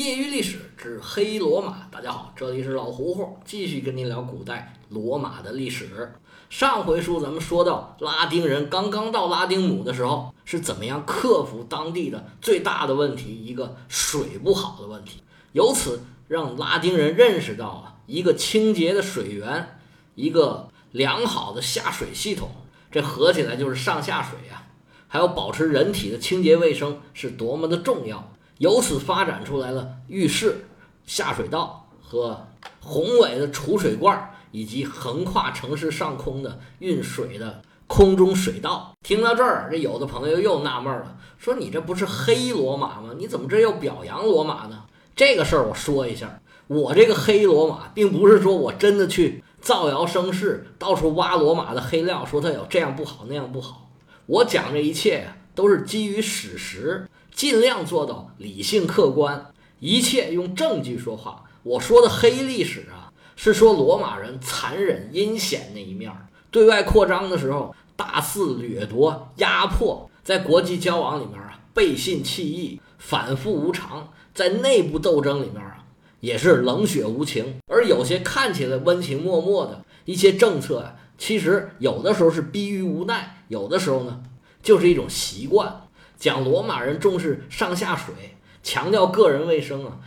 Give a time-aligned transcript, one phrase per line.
[0.00, 6.14] 业余历史之黑罗马，大家好，这里是老胡胡，继续跟您聊古代罗马的历史。
[6.48, 19.76] 上回书咱们说到，拉丁人刚刚到拉丁姆的时候，是怎么样克服当地的最大的问题，一个水不好的问题，由此让拉丁人认识到啊，一个清洁的水源，
[20.14, 22.48] 一个良好的下水系统，
[22.90, 24.66] 这合起来就是上下水呀，
[25.08, 28.32] 还有保持人体的清洁卫生是多么的重要。
[28.60, 30.66] 由此发展出来了浴室、
[31.06, 32.46] 下水道和
[32.78, 38.94] 宏伟的储水罐，以及横跨城市上空的运水的空中水道。
[39.02, 43.14] 听到这儿，这有的朋友又纳闷了，说：“你这不是黑罗马吗？
[43.16, 44.82] 你怎么这又表扬罗马呢？”
[45.16, 53.90] 这个事儿我说一下，我这个黑罗马，并不是说我真的去造谣生事，到处挖罗马的黑料，说它有这样不好那样不好。
[54.26, 57.08] 我讲这一切呀，都是基于史实。
[57.32, 61.44] 尽量做到理性客观，一切用证据说话。
[61.62, 75.84] 我说的黑历史啊，是说罗马人残忍阴险那一面儿，对外扩张的时候大肆掠夺、压迫，在国际交往里面啊背信弃义、反复无常，在内部斗争里面啊
[76.20, 77.60] 也是冷血无情。
[77.66, 84.22] 而有些看起来温情脉脉的一些政策啊，其实有的时候是逼于无奈，有的时候呢
[84.62, 85.82] 就是一种习惯。
[86.20, 88.14] 讲罗马人重视上下水，
[88.62, 89.98] 强调个人卫生啊，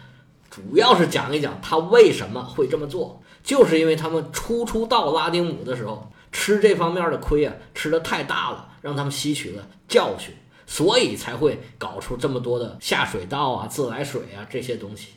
[0.52, 10.32] 主要是讲一讲他为什么会这么做，就是因为他们初出到拉丁姆的时候吃这方面的亏啊，吃的太大了，让他们吸取了教训，
[10.68, 15.14] 所以才会搞出这么多的下水道啊、自来水啊这些东西，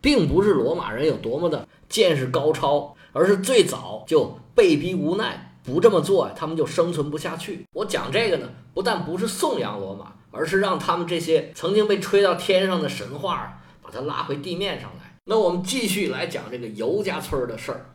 [0.00, 7.66] 并不是罗马人有多么的见识高超，而是最早就被逼无奈不这么做，他们就生存不下去。
[7.74, 10.14] 我讲这个呢，不但不是颂扬罗马。
[10.30, 15.16] 而是让他们这些曾经被吹到天上的神话，把它拉回地面上来。
[15.24, 17.86] 那我们继续来讲这个尤家村的事儿。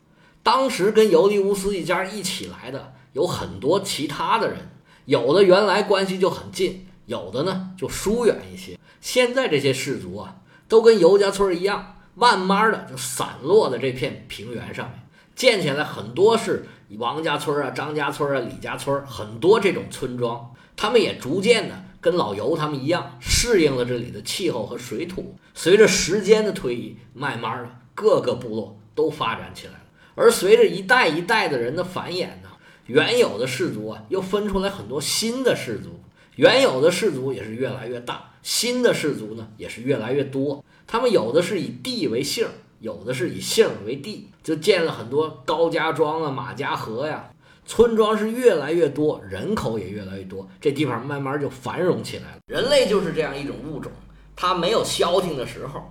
[0.42, 4.58] 当时跟尤利乌斯一家一起来的有很多其他的人，
[5.06, 8.80] 有的原来关系就很近，有的呢就疏远一些。
[9.00, 15.00] 现在这些氏族啊，都跟尤家村一样，慢慢的就散落在这片平原上面，
[15.36, 16.66] 建起来很多是
[16.98, 20.54] 王家村啊、张家村啊、李家村，很多这种村庄。
[20.76, 21.84] 他们也逐渐的。
[22.04, 25.38] 跟老尤他们一样，适应了这里的气候和水土。
[25.54, 29.80] 随着时间的推移，慢慢的各个部落都发展起来了。
[30.14, 32.50] 而随着一代一代的人的繁衍呢，
[32.88, 36.02] 原有的氏族啊，又分出来很多新的氏族。
[36.36, 40.62] 原有的氏族也是越来越大，新的氏族呢也是越来越多。
[40.86, 42.46] 他们有的是以地为姓，
[42.84, 47.30] 有的是以姓为地，就建了很多高家庄啊、马家河呀。
[47.66, 52.40] 村庄是越来越多，人口也越来越多，这地方慢慢就繁荣起来了。
[52.46, 53.90] 人类就是这样一种物种，
[54.36, 55.82] 它没有消停的时候。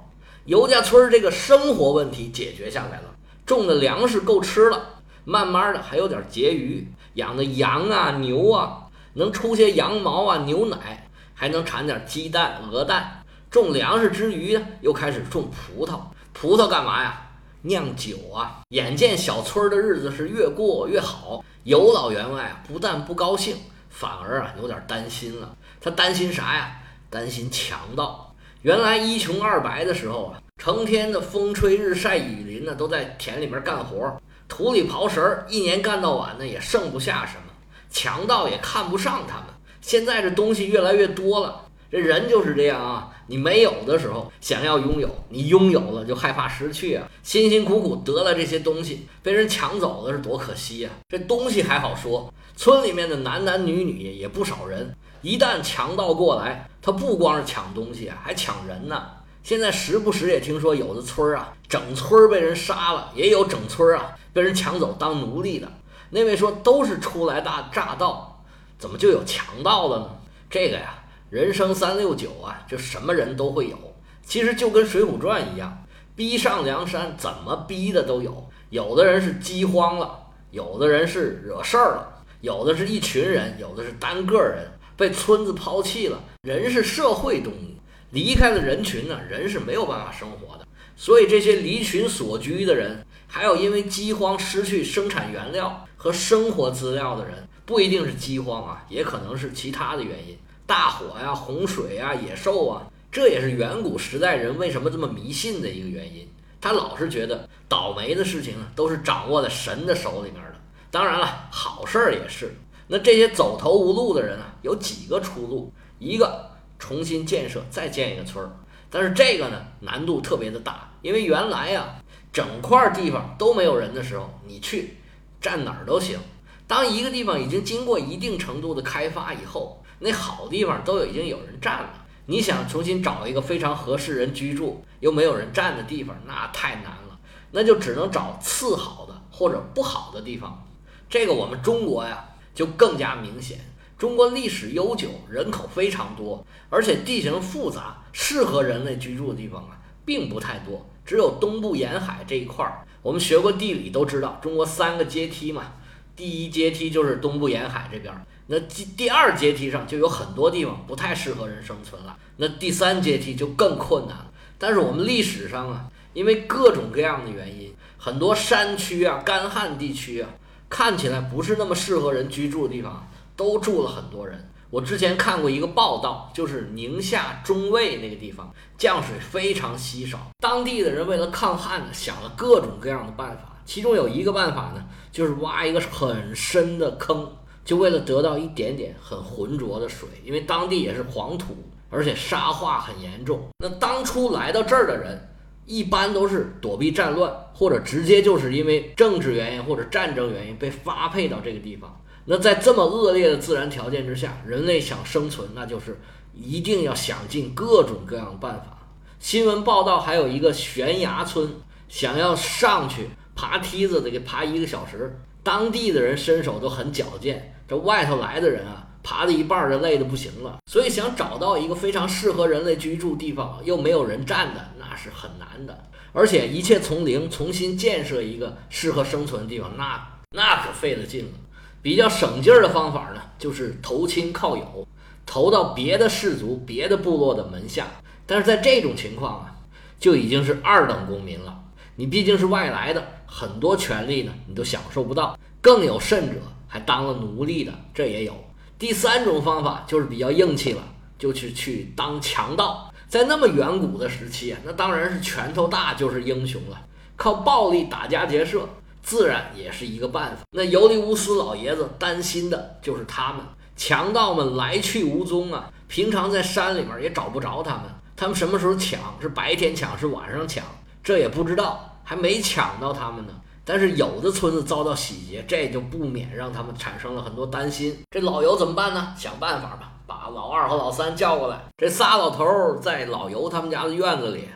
[0.44, 3.14] 尤家村这个生活问题解决下来了，
[3.46, 4.84] 种的粮食够吃了，
[5.24, 8.82] 慢慢的还有点结余，养的羊啊、牛啊，
[9.14, 13.24] 能出些羊毛啊、牛奶，还能产点鸡蛋、鹅蛋。
[13.50, 15.98] 种粮食之余呢，又开始种葡萄。
[16.32, 17.28] 葡萄干嘛呀？
[17.64, 18.62] 酿酒啊！
[18.70, 21.44] 眼见小村的日子是越过越好。
[21.62, 23.56] 尤老员外啊，不但不高兴，
[23.88, 25.54] 反而啊有点担心了。
[25.80, 26.76] 他担心啥呀？
[27.08, 28.34] 担心强盗。
[28.62, 37.42] 原来一穷二白的时候啊，成天的风吹日晒雨淋呢，都在田里面干活，土里刨食儿，一年干到晚呢，也剩不下什么。
[37.90, 39.46] 强盗也看不上他们。
[39.80, 41.60] 现在这东西越来越多了，
[41.90, 43.11] 这人就是这样啊。
[43.26, 47.08] 你没有的时候想要拥有，你拥有了就害怕失去啊！
[47.22, 50.90] 辛辛苦苦得了这些东西，被人抢走了是多可惜呀！
[51.08, 59.02] 这东西还好说，村里面的男男女女也不少人，一旦强盗过来，他不光是抢东西啊，还抢人呢。
[59.42, 65.68] 现在时不时也听说有的村儿啊，整村儿被人杀了，也有整村儿啊被人抢走当奴隶的。
[66.10, 68.44] 那位说都是初来大乍到，
[68.78, 70.08] 怎么就有强盗了呢？
[70.50, 70.98] 这个呀。
[71.32, 73.78] 人生三六九啊，就什么人都会有。
[74.22, 75.82] 其实就跟《水浒传》一样，
[76.14, 78.46] 逼上梁山，怎么逼的都有。
[78.68, 86.22] 有的人是饥荒了，有的人是惹事儿了，有的是一群人，有的是单个人被村子抛弃了。
[86.42, 87.78] 人是社会动物，
[88.10, 90.66] 离开了人群呢，人是没有办法生活的。
[90.96, 100.36] 所以这些离群所居的人，还有因为饥荒失去生产原料和生活资料的人，不一定是饥荒啊，也可能是其他的原因。
[100.72, 106.26] 大火呀，洪水啊，野兽啊，这也是远古时代人为什么这么迷信的一个原因。
[106.62, 110.54] 他老是觉得倒霉的事情啊，都是掌握在神的手里面的。
[110.90, 112.54] 当然了，好事儿也是。
[112.86, 118.50] 那这些走投无路的人啊，有几个出路：一个重新建设，再建一个村儿；
[118.88, 121.96] 但是这个呢，难度特别的大，因为原来呀，
[122.32, 124.96] 整块地方都没有人的时候，你去
[125.38, 126.18] 站哪儿都行。
[126.66, 131.90] 当一个地方已经经过一定程度的开发以后，那好地方都已经有人占了，
[132.26, 137.18] 你想重新找一个非常合适人居住又没有人占的地方，那太难了，
[137.52, 140.66] 那就只能找次好的或者不好的地方。
[141.08, 143.60] 这个我们中国呀，就更加明显。
[143.96, 150.84] 中国历史悠久，人口非常多，而且地形复杂，适合人类居住的地方啊，并不太多。
[151.06, 155.74] 只有东部沿海这一块儿，我们学过地理都知道，中国三个阶梯嘛，
[156.16, 158.12] 第一阶梯就是东部沿海这边，
[158.46, 164.30] 那第第二阶梯上就有很多地方不太适合人生存了，那第三阶梯就更困难了。
[164.58, 170.28] 但是我们历史上啊，因为各种各样的原因，很多山区啊、干旱地区啊，
[170.68, 173.08] 看起来不是那么适合人居住的地方。
[173.34, 174.48] 都住了很多人。
[174.68, 183.56] 我之前看过一个报道，就是宁夏中卫那个地方降水非常稀少，当地的人为了抗旱呢，想了各种各样的办法。
[183.64, 187.30] 其中有一个办法呢，就是挖一个很深的坑，
[187.64, 190.08] 就为了得到一点点很浑浊的水。
[190.24, 191.56] 因为当地也是黄土，
[191.90, 193.48] 而且沙化很严重。
[193.58, 195.28] 那当初来到这儿的人，
[195.64, 202.00] 一般都是躲避战乱，或者直接就是因为政治原因或者战争原因被发配到这个地方。
[202.24, 206.00] 那在这么恶劣的自然条件之下，人类想生存，那就是
[206.34, 208.78] 一定要想尽各种各样的办法。
[209.18, 211.48] 新闻报道还有一个悬崖村，
[211.88, 220.58] 想要上去爬梯子得给爬一个小时，当地的人身手都很矫健，这外头来的人啊，爬了一半就累得不行了。
[220.70, 225.84] 所以想找到一个非常适合人类居住地方又没有人占的，那是很难的。
[226.12, 231.32] 而且一切从零重新建设一个适合生存的地方，那那可费了劲了。
[231.80, 234.86] 比较省劲儿的方法呢，就是投亲靠友，
[235.24, 237.86] 投到别的氏族、别的部落的门下。
[238.26, 239.56] 但是在这种情况啊，
[239.98, 241.60] 就已经是二等公民了。
[241.96, 245.36] 你毕竟是外来的，很多权利呢你都享受不到。
[245.60, 246.40] 更有甚者，
[246.72, 248.32] 还当了奴隶的，这也有。
[248.78, 250.82] 第三种方法就是比较硬气了，
[251.18, 252.90] 就去去当强盗。
[253.08, 256.80] 在那么远古的时期啊，那当然是拳头大就是英雄了，
[257.14, 258.66] 靠暴力打家劫舍。
[259.02, 260.44] 自然也是一个办法。
[260.52, 263.44] 那尤利乌斯老爷子担心的就是他们
[263.76, 267.82] 强盗们来去无踪啊，平常在山里面也找不着他们。
[268.16, 268.98] 他们什么时候抢？
[269.20, 270.64] 是白天抢，是晚上抢？
[271.04, 273.32] 这也不知道，还没抢到他们呢。
[273.64, 277.96] 但是有的村子遭到洗劫，这就不免让他们产生了很多担心。
[278.10, 279.14] 这老尤怎么办呢？
[279.16, 281.60] 想办法吧，把老二和老三叫过来。
[281.78, 284.48] 这仨老头在老尤他们家的院子里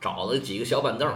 [0.00, 1.12] 找了几个小板凳，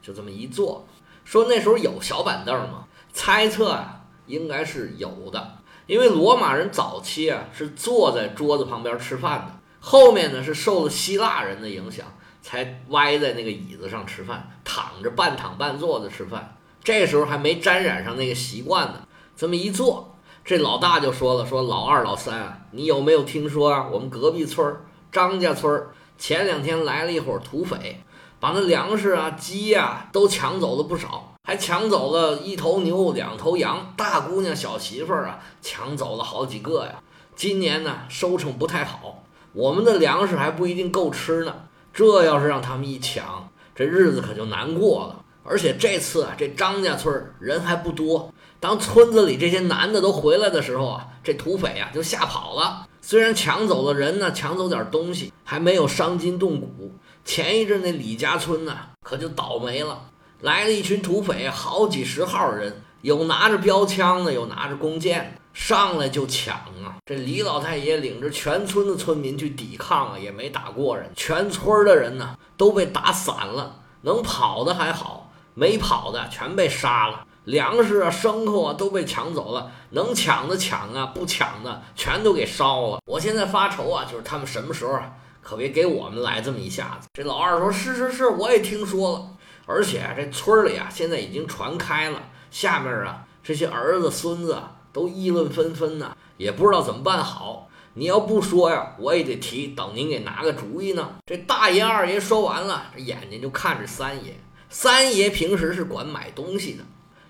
[0.00, 0.86] 就这么一坐。
[1.24, 2.86] 说那时候有小板凳吗？
[3.12, 12.06] 猜测啊，应该是有的，因为罗马人早期啊是坐在桌子旁边吃饭的，后面呢是受了希腊人的影响，
[12.40, 16.54] 才歪在那个椅子上吃饭，躺着半躺半坐的吃饭。
[16.88, 19.02] 这时候还没沾染上那个习惯呢。
[19.36, 23.86] 这么一坐，这老大就说了：“说老二、老三啊，你有没有听说啊？
[23.92, 24.74] 我们隔壁村
[25.12, 25.86] 张家村
[26.16, 28.02] 前两天来了一伙土匪。”
[28.40, 37.02] 把那粮食啊、鸡呀都抢走了不少，还抢走了一头牛、两头羊，大姑娘、小媳妇儿啊，抢走了好几个呀。
[37.36, 41.54] 今年呢，收成不太好，我们的粮食还不一定够吃呢。
[41.92, 45.24] 这要是让他们一抢，这日子可就难过了。
[45.48, 52.86] 而且这次啊，这张家村人还不多，当村子里这些男的都回来的时候啊，这土匪啊就吓跑了。
[53.00, 56.92] 虽然抢走了人呢，抢走点东西，还没有伤筋动骨。
[57.24, 59.98] 前一阵那李家村呢，可就倒霉了，
[60.40, 66.96] 来了一群土匪，好几十号人，有拿着标枪的，有拿着弓箭的，上来就抢啊！
[67.06, 75.27] 这李老太爷领着全村的村民去抵抗啊，也没打过人，全村的人呢都被打散了，能跑的还好，
[75.58, 83.00] 没跑的全被杀了，粮食啊、牲口啊都被抢走了，能抢的抢啊，不抢的全都给烧了。
[83.04, 85.12] 我现在发愁啊，就是他们什么时候啊？
[85.42, 87.08] 可别给我们来这么一下子。
[87.14, 89.26] 这老二说：“是是是，我也听说了，
[89.66, 92.22] 而且这村里啊，现在已经传开了。
[92.52, 94.62] 下面啊，这些儿子孙子
[94.92, 97.68] 都议论纷纷呢，也不知道怎么办好。
[97.94, 104.38] 你要不说呀，我也得提，等您给拿个主意呢。”这大爷二爷说完了，这眼睛就看着三爷。
[104.70, 106.84] 三爷平时是管买东西的，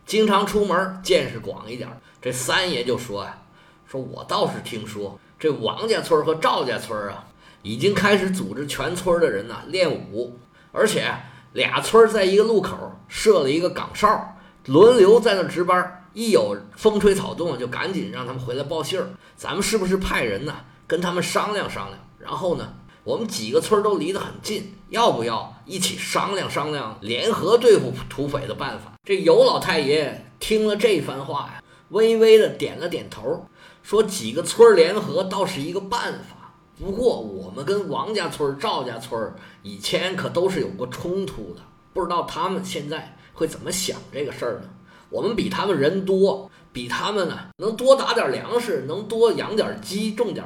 [0.05, 1.89] 经常出门，见识广一点。
[2.21, 3.39] 这三爷就说呀
[3.87, 7.25] ：“说我倒是听说，这王家村和赵家村啊。”
[7.63, 10.39] 已经开始组织全村的人呢练武，
[10.71, 11.13] 而且
[11.53, 16.07] 俩村在一个路口设了一个岗哨，轮流在那值班。
[16.15, 19.11] 一有风吹草动，就赶紧让他们回来报信儿。
[19.37, 20.55] 咱们是不是派人呢
[20.87, 21.99] 跟他们商量商量？
[22.19, 22.75] 然后呢，
[23.09, 28.93] 我们几个村都离得很近，要不要一起商量商量，联合对付土匪的办法？
[29.03, 33.47] 这尤老太爷听了这番话呀，微微的点了点头，
[33.83, 41.63] 说：“几个村联合倒是一个办法，不过我们跟王家村、赵家村以前可都是有过冲突的，
[41.95, 44.69] 不知道他们现在会怎么想这个事儿呢？
[45.09, 50.45] 我们比他们人多，比他们呢能多打点粮食，能多养点鸡，种点。”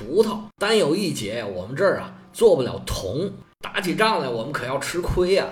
[0.00, 3.30] 葡萄，单有一节，我们这儿啊做不了铜，
[3.60, 5.46] 打起仗来我们可要吃亏呀。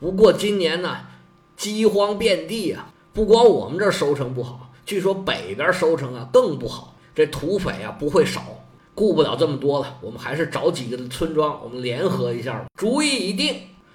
[0.00, 0.98] 不过今年呢，
[1.56, 6.96] 饥荒遍地啊，不光我们这儿收成不好，据说北边收成啊更不好。
[7.14, 8.42] 这土匪啊不会少，
[8.96, 12.64] 顾不了这么多了，我们还是找几个村庄，我们联合一下吧。
[12.76, 13.54] 主意已定，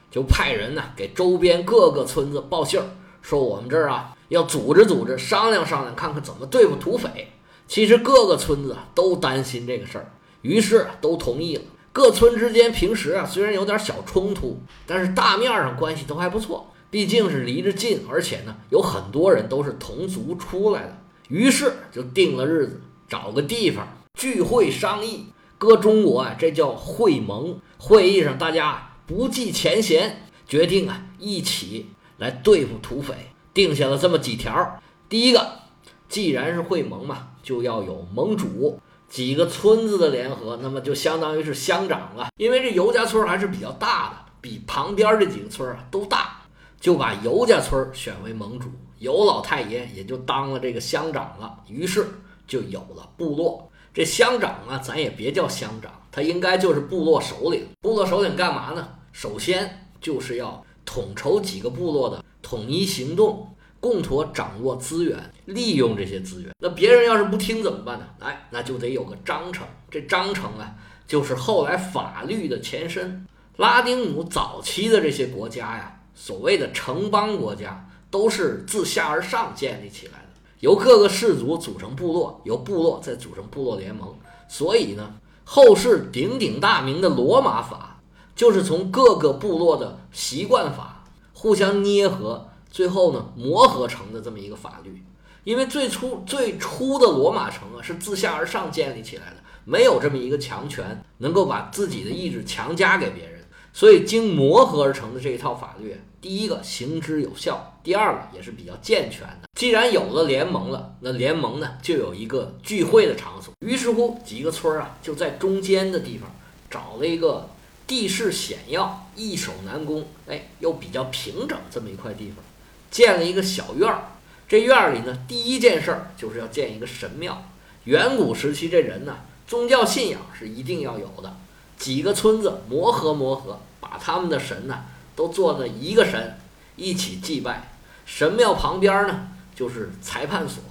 [0.10, 2.86] 就派人呢给周边各个村子报信儿，
[3.22, 7.28] 说我们这儿啊要组织组织，商量商量，看看怎么对付土匪。
[7.70, 10.12] 其实各个村子都担心这个事儿，
[10.42, 11.62] 于是都同意了。
[11.94, 16.74] 各村之间平时啊虽然有点小冲突，但是大面上关系都还不错。
[16.90, 20.98] 毕竟是离着近，而且呢有很多人都是同族出来的，
[21.28, 25.28] 于是就定了日子，找个地方聚会商议。
[25.60, 27.60] 搁中国啊，这叫会盟。
[27.78, 33.14] 会议上大家不计前嫌，决定啊一起来对付土匪，
[33.54, 34.82] 定下了这么几条。
[35.08, 35.60] 第一个，
[36.08, 37.28] 既然是会盟嘛。
[37.42, 42.30] 就要有盟主，几个村子的联合，那么就相当于是乡长了。
[42.38, 46.42] 因为这尤家村还是比较大的，比旁边这几个村啊都大，
[46.80, 48.70] 就把尤家村选为盟主，
[49.00, 51.58] 尤老太爷也就当了这个乡长了。
[51.68, 52.08] 于是
[52.48, 53.70] 就有了部落。
[53.94, 57.68] 这乡长啊，咱也别叫乡长，他应该就是部落首领。
[57.82, 58.88] 部落首领干嘛呢？
[59.12, 63.48] 首先就是要统筹几个部落的统一行动。
[63.80, 66.52] 共同掌握资源，利用这些资源。
[66.60, 68.06] 那别人要是不听怎么办呢？
[68.20, 69.66] 哎，那就得有个章程。
[69.90, 70.76] 这章程啊，
[71.08, 73.26] 就是后来法律的前身。
[73.58, 84.14] 拉丁姆早期的这些国家呀，所谓的城邦国家，都是自下而上建立起来的，由各个氏族组成部落，由部落再组成部落联盟。
[84.48, 88.02] 所以呢，后世鼎鼎大名的罗马法，
[88.36, 92.49] 就是从各个部落的习惯法互相捏合。
[92.72, 95.04] 最后呢，磨合成的这么一个法律，
[95.44, 109.50] 因为最初最初的罗马城啊是自下而上建立起来的，没有这么一个强权能够把自己的意志强加给别人，所以经磨合而成的这一套法律，第一个行之有效，第二个也是比较健全的。
[109.56, 116.30] 既然有了联盟了，那联盟呢就有一个聚会的场所，于是乎几个村啊就在中间的地方
[116.70, 117.50] 找了一个
[117.88, 122.44] 地势险要、易守难攻，哎，又比较平整这么一块地方。
[122.92, 124.12] 建了一个小院儿，
[124.48, 127.44] 这院儿里呢，第一件事儿就是要建一个神庙。
[127.86, 129.18] 远古时期这人呢，
[129.48, 131.36] 宗教信仰是一定要有的。
[131.78, 134.84] 几个村子磨合磨合，把他们的神呢
[135.16, 136.38] 都做了一个神，
[136.76, 137.72] 一起祭拜。
[138.06, 140.62] 神庙旁边呢就是裁判所。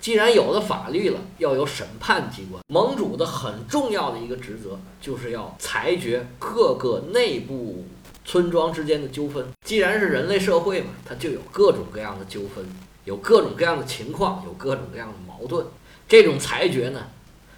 [0.00, 2.62] 既然有了法律了，要有审判机关。
[2.68, 7.84] 盟主的很重要的一个职责就是要裁决各个内部。
[8.24, 12.64] 村庄之间的纠纷，既然是人类社会嘛，它就有各种各样的纠纷，
[13.04, 15.66] 有各种各样的情况，有各种各样的矛盾。
[16.08, 17.08] 这种裁决呢，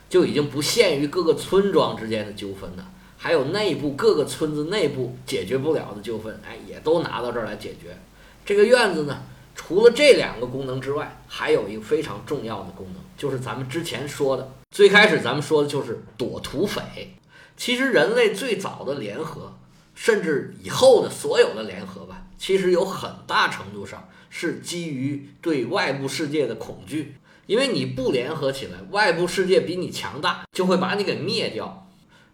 [0.09, 7.99] 就已经不限于各个村庄之间的纠纷了，还有内部各个村子内部解决不了的纠纷，哎，也都拿到这儿来解决。
[8.47, 9.23] 这个院子呢，
[9.55, 17.17] 除了这两个功能之外，还有一个非常重要的功能，就是咱们之前说的，最开始咱们说的就是躲土匪。
[17.57, 19.53] 其实人类最早的联合。
[19.95, 27.15] 甚至以后的所有的联合吧，其实有很大程度上是基于对外部世界的恐惧，
[27.47, 31.89] 因为你不联合起来，外部世界比你强大，就会把你给灭掉。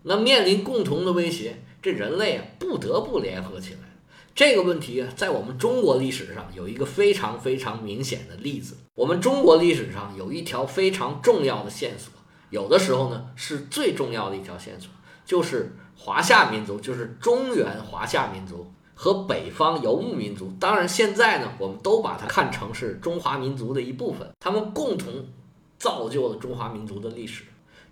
[0.05, 3.81] 那面临共同的威胁，这人类啊不得不联合起来。
[4.35, 8.79] 这个问题啊，在我们中国历史上有一个非常非常明显的例子。
[8.95, 12.11] 我们中国历史上有一条非常重要的线索，
[12.49, 14.88] 有的时候呢是最重要的一条线索，
[15.26, 15.76] 就是。
[16.02, 24.26] 华夏民族就是中原华夏民族和北方游牧民族，当然现在呢，我们都把它看成是中华民族的一部分。
[24.40, 25.12] 他们共同
[25.78, 27.45] 造就了中华民族的历史。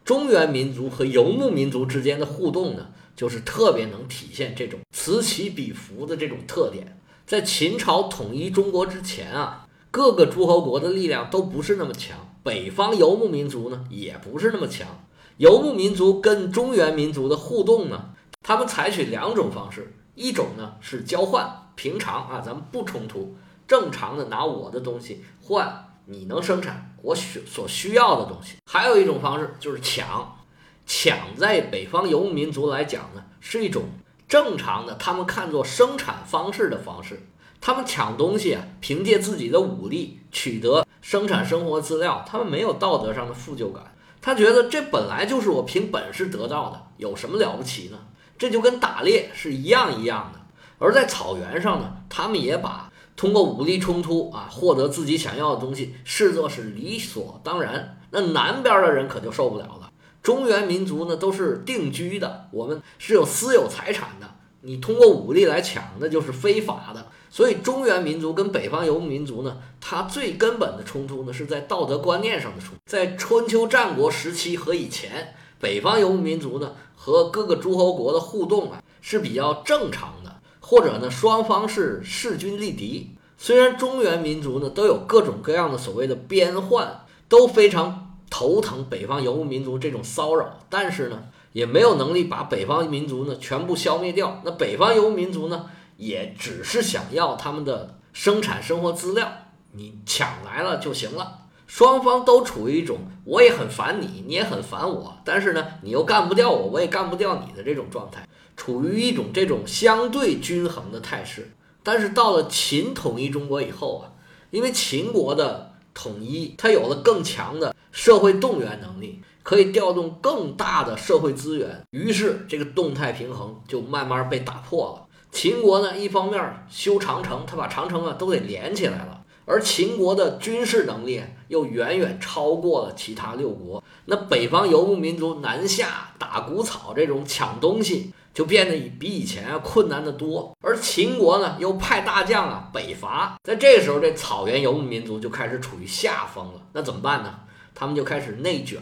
[0.07, 6.99] 中原民族和游牧民族之间的互动呢，就是特别能体现这种此起彼伏的这种特点。
[7.27, 15.05] 在秦朝统一中国之前啊，各个诸侯国的力量都不是那么强，北方游牧民族呢也不是那么强。
[15.39, 18.11] 游牧民族跟中原民族的互动呢，
[18.43, 23.37] 他们采取两种方式，一种呢是交换，平常啊咱们不冲突，
[23.69, 30.37] 正常的拿我的东西换你能生产我需所需要的东西；还有一种方式就是抢，
[30.85, 33.85] 抢在北方游牧民族来讲呢，是一种
[34.27, 37.29] 正常的，他们看作生产方式的方式。
[37.61, 43.95] 他们抢东西啊，凭借自己的武力取得生产生活资料，他们没有道德上的负疚感。
[44.21, 47.99] 他觉得这本来就是我凭本事得到的，有什么了不起呢？
[48.39, 50.41] 这就跟打猎是一样一样的。
[50.79, 57.99] 而在草原上呢，他们也把通过武力冲突啊获得自己想要的东西视作是理所当然。
[58.11, 59.91] 那南边的人可就受不了了。
[60.23, 64.29] 中原民族呢都是定居的，我们是有私有财产的，
[64.61, 67.07] 你通过武力来抢，那就是非法的。
[67.31, 72.75] 所以中原民族跟北方游牧民族呢，它最根本的冲突呢是在道德观念上的冲。
[72.87, 80.29] 在春秋战国时期和以前，北方游牧民族呢和各个诸侯国的互动啊是比较正常的。
[80.61, 83.11] 或者呢，双方是势均力敌。
[83.39, 91.23] 虽然中原民族呢都有各种各样的所谓的边患，都非常头疼北方游牧民族这种骚扰，但是呢，
[91.55, 94.43] 也没有能力把北方民族呢全部消灭掉。
[94.45, 99.31] 那北方游牧民族呢，也只是想要他们的生产生活资料，
[99.73, 101.41] 你抢来了就行了。
[101.67, 108.27] 双方都处于一种我也很烦你，你也很烦我，但是呢，你又干不掉我，我也干不掉你的这种状态。
[108.57, 111.51] 处于一种这种相对均衡的态势，
[111.83, 114.15] 但是到了秦统一中国以后啊，
[114.51, 125.08] 因为秦国的统一，它有了更强的社会动员能力，可以调动更大的社会资源，于是这个动态平衡就慢慢被打破了。
[125.31, 133.83] 秦国呢，一方面修长城，他把长城啊都给连起来了，而秦国的军事能力又远远超过了其他六国。
[134.07, 138.13] 那北方游牧民族南下打谷草，这种抢东西。
[138.35, 146.61] 就变得比以前啊困难的多，而秦国呢又派大将啊北伐，在这时候这草原游牧民族就开始处于下风了。
[146.73, 147.41] 那怎么办呢？
[147.75, 148.81] 他们就开始内卷。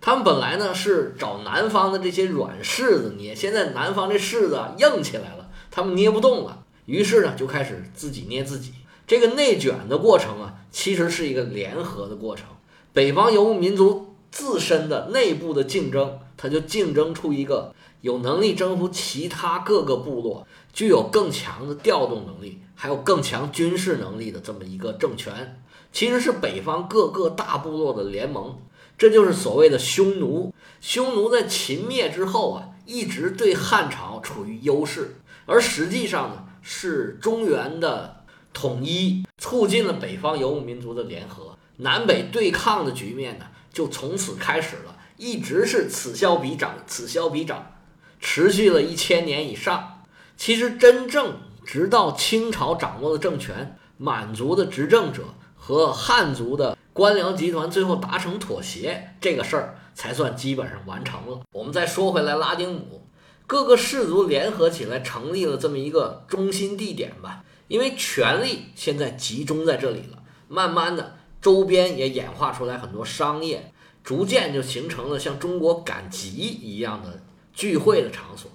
[0.00, 8.72] 他们本来呢是找南方的这些软柿子捏，现在南方这柿子硬起来了，他们捏不动了，于是呢就开始自己捏自己。
[9.06, 12.46] 这个内卷的过程啊，其实是一个联合的过程。
[12.92, 17.74] 北方游牧民族自身的内部的竞争，它就竞争出一个。
[18.00, 25.60] 有能力征服其他各个部落，具有更强的调动能力，还有更强军事能力的这么一个政权，
[25.92, 28.56] 其实是北方各个大部落的联盟。
[28.96, 30.54] 这就是所谓的匈奴。
[30.80, 35.16] 匈奴在秦灭之后啊，一直对汉朝处于优势，
[35.48, 47.72] 而实际上呢，是中原的统一促进了北方游牧民族的联合，南北对抗的局面呢，就从此开始了，一直是此消彼长，此消彼长。
[48.20, 50.02] 持续了一千年以上，
[50.36, 55.22] 其实真正直到清朝掌握了政权，满族的执政者
[55.56, 61.40] 和汉族的官僚集团最后达成妥协，这个事儿才算基本上完成了。
[61.52, 63.07] 我们再说回来，拉丁姆
[63.48, 73.72] 各个氏族联合起来成立了这么一个中心地点吧，因为权力现在集中在这里了，慢慢的周边也演化出来很多商业，
[74.04, 77.22] 逐渐就形成了像中国赶集一样的。
[77.54, 78.50] 聚会的场所，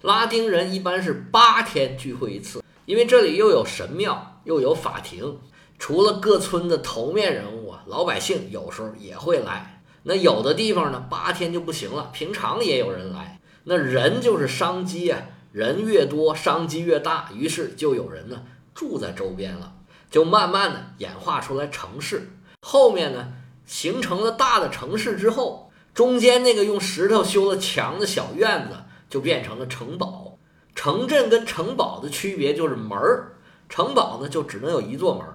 [0.00, 5.38] 拉丁人一般是八天聚会一次，因为这里又有神庙，又有法庭。
[5.78, 9.82] 除了各村的头面人物啊，老百姓有时候也会来。
[10.04, 13.37] 那有的地方呢，八天就不行了，平常也有人来。
[13.70, 15.20] 那人就是商机啊，
[15.52, 18.42] 人越多，商机越大，于是就有人呢
[18.74, 19.74] 住在周边了，
[20.10, 22.30] 就慢慢的演化出来城市。
[22.62, 23.34] 后面呢，
[23.66, 25.70] 形成了大的城市之后。
[25.94, 28.76] 中间那个用石头修了墙的小院子，
[29.10, 30.38] 就变成了城堡。
[30.72, 33.32] 城镇跟城堡的区别就是门儿，
[33.68, 35.26] 城堡呢就只能有一座门，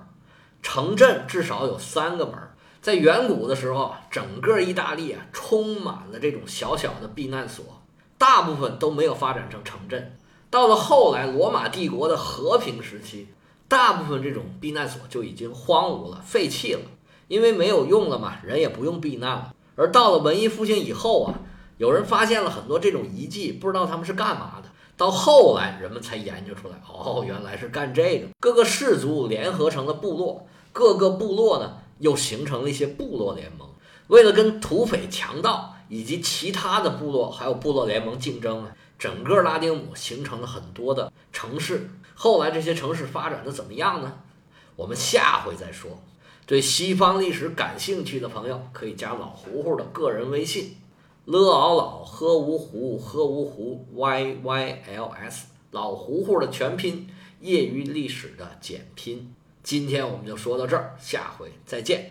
[0.62, 2.34] 城镇至少有三个门。
[2.82, 7.83] 在远古的时候，整个意大利啊充满了这种小小的避难所，
[8.18, 10.18] 大部分都没有发展成城镇。
[10.50, 13.28] 到了后来罗马帝国的和平时期，
[13.68, 16.82] 大部分这种避难所就已经荒芜了、废弃了，
[17.28, 19.54] 因为没有用了嘛，人也不用避难了。
[19.76, 21.34] 而到了文艺复兴以后啊，
[21.78, 24.70] 有人发现了很多这种遗迹，不知道他们是干嘛的。
[24.96, 28.28] 到后来，人们才研究出来，哦，原来是干这个。
[28.40, 33.68] 各个氏族联合成了部落，各个部落呢又形成了一些部落联盟，
[34.06, 41.88] 为了跟土匪、强盗以及其他的部落还有部落联盟竞争啊，整个拉丁姆形成了很多的城市。
[42.16, 44.12] 后来这些城市发展的怎么样呢？
[44.76, 46.02] 我们下回再说。
[46.48, 50.78] 对西方历史感兴趣的朋友，可以加老胡胡的个人微信
[51.26, 57.08] ：l 敖老喝芜湖喝芜湖 y y l s 老胡胡的全拼，
[57.40, 59.32] 业余历史的简拼。
[59.62, 62.02] 今天我们就说到这儿，下回再见。